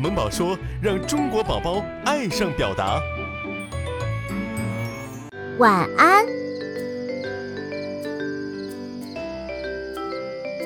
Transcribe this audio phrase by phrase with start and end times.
[0.00, 2.98] 萌宝说：“让中国宝宝爱上表达。”
[5.58, 6.24] 晚安，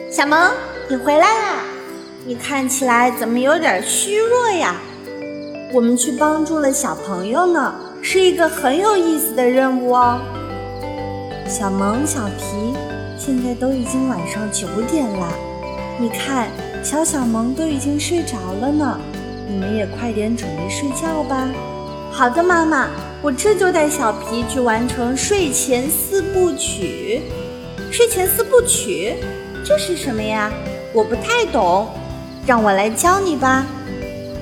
[0.09, 0.53] 小萌，
[0.89, 1.65] 你回来啦！
[2.25, 4.77] 你看起来怎么有点虚弱呀？
[5.73, 10.21] 我们去帮助了小朋友呢，是一个很有意思的任务哦。
[11.49, 12.73] 小萌、小皮，
[13.19, 15.29] 现在都已经晚上九点了，
[15.99, 16.49] 你看，
[16.83, 19.01] 小小萌都已经睡着了呢。
[19.49, 21.49] 你们也快点准备睡觉吧。
[22.11, 22.89] 好的，妈妈，
[23.23, 27.23] 我这就带小皮去完成睡前四部曲。
[27.91, 29.15] 睡前四部曲，
[29.65, 30.53] 这是什么呀？
[30.93, 31.89] 我不太懂，
[32.47, 33.65] 让我来教你吧。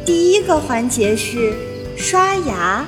[0.05, 1.55] 第一个环节是
[1.97, 2.85] 刷牙。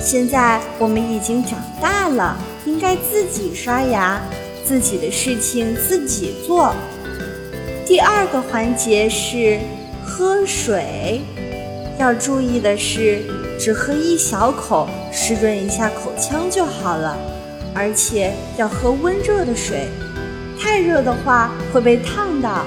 [0.00, 4.20] 现在我们已经长大了，应该自己刷牙，
[4.68, 6.74] 自己的事情自己做。
[7.86, 9.58] 第二个环节是
[10.04, 11.22] 喝水。
[11.98, 13.22] 要注意的是，
[13.58, 17.16] 只喝一小口，湿润一下口腔就好了。
[17.74, 19.88] 而且要喝温热的水，
[20.60, 22.66] 太热的话会被烫到，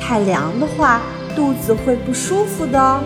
[0.00, 1.02] 太凉的话
[1.34, 3.02] 肚子会不舒服的哦。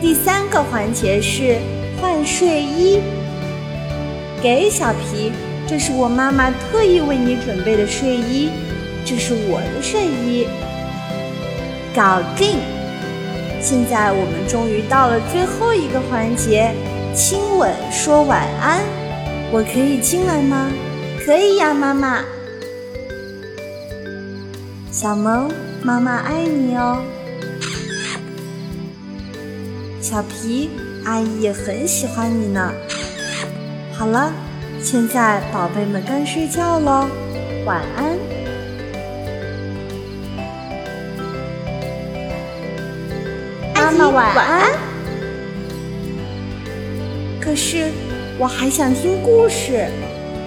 [0.00, 1.56] 第三个环节是
[2.00, 2.98] 换睡衣，
[4.42, 5.30] 给小皮，
[5.70, 8.50] 这是我妈妈特意为你准备的睡衣，
[9.04, 10.48] 这是我的睡衣，
[11.94, 12.58] 搞定。
[13.60, 16.74] 现在我们终于到了最后一个环节，
[17.14, 18.80] 亲吻说晚安。
[19.52, 20.72] 我可以进来吗？
[21.24, 22.24] 可以呀，妈妈。
[24.90, 25.52] 小萌，
[25.84, 27.00] 妈妈爱你哦。
[30.00, 30.68] 小皮，
[31.04, 32.72] 阿姨也很喜欢你呢。
[33.96, 34.32] 好了，
[34.82, 37.06] 现在宝贝们该睡觉喽，
[37.64, 38.16] 晚安。
[43.74, 44.72] 妈妈晚安。
[47.40, 47.90] 可是
[48.38, 49.86] 我还想听故事，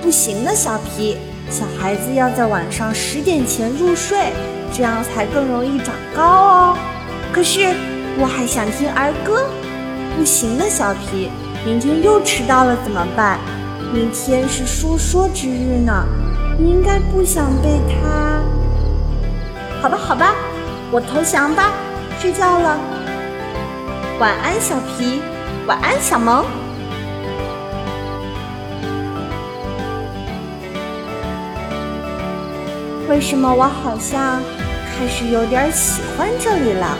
[0.02, 1.18] 不行的，小皮。
[1.50, 4.34] 小孩子要在晚上十点前入睡，
[4.74, 6.78] 这样才更容易长高哦。
[7.32, 7.74] 可是
[8.18, 9.48] 我还想听儿歌，
[10.18, 11.30] 不行的，小皮。
[11.66, 13.40] 明天又迟到了怎么办？
[13.94, 16.04] 明天是说说之日呢，
[16.58, 18.42] 你应该不想被他。
[19.84, 20.34] 好吧，好吧，
[20.92, 21.70] 我投降吧，
[22.20, 22.76] 睡觉了。
[24.20, 25.22] 晚安，小皮。
[25.68, 26.44] 晚安，小萌。
[33.08, 34.42] 为什么我好像
[34.98, 36.98] 开始有点喜欢这里了？